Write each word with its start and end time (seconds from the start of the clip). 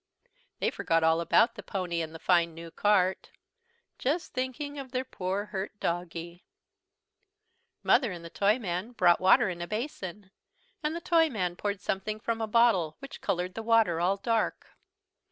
They 0.57 0.71
forgot 0.71 1.03
all 1.03 1.21
about 1.21 1.53
the 1.53 1.61
pony 1.61 2.01
and 2.01 2.15
the 2.15 2.17
fine 2.17 2.55
new 2.55 2.71
cart, 2.71 3.29
just 3.99 4.33
thinking 4.33 4.79
of 4.79 4.91
their 4.93 5.05
poor 5.05 5.45
hurt 5.53 5.79
doggie. 5.79 6.43
Mother 7.83 8.11
and 8.11 8.25
the 8.25 8.31
Toyman 8.31 8.93
brought 8.93 9.21
water 9.21 9.47
in 9.47 9.61
a 9.61 9.67
basin, 9.67 10.31
and 10.81 10.95
the 10.95 11.01
Toyman 11.01 11.55
poured 11.55 11.81
something 11.81 12.19
from 12.19 12.41
a 12.41 12.47
bottle, 12.47 12.95
which 12.97 13.21
coloured 13.21 13.53
the 13.53 13.61
water 13.61 13.99
all 14.01 14.17
dark. 14.17 14.69